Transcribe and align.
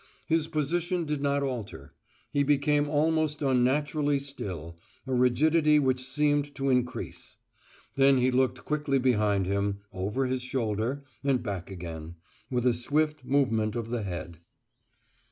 His 0.25 0.47
position 0.47 1.05
did 1.05 1.21
not 1.21 1.43
alter; 1.43 1.91
he 2.31 2.41
became 2.41 2.89
almost 2.89 3.43
unnaturally 3.43 4.17
still, 4.17 4.75
a 5.05 5.13
rigidity 5.13 5.77
which 5.77 6.03
seemed 6.03 6.55
to 6.55 6.71
increase. 6.71 7.37
Then 7.93 8.17
he 8.17 8.31
looked 8.31 8.65
quickly 8.65 8.97
behind 8.97 9.45
him, 9.45 9.81
over 9.93 10.25
his 10.25 10.41
shoulder, 10.41 11.03
and 11.23 11.43
back 11.43 11.69
again, 11.69 12.15
with 12.49 12.65
a 12.65 12.73
swift 12.73 13.23
movement 13.25 13.75
of 13.75 13.91
the 13.91 14.01
head. 14.01 14.39